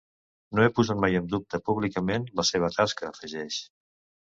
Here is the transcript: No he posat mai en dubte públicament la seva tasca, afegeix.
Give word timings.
No 0.59 0.63
he 0.63 0.71
posat 0.79 1.03
mai 1.03 1.17
en 1.19 1.27
dubte 1.35 1.61
públicament 1.69 2.27
la 2.41 2.49
seva 2.53 2.73
tasca, 2.81 3.13
afegeix. 3.13 3.63